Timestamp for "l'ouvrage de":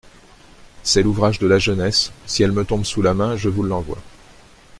1.03-1.45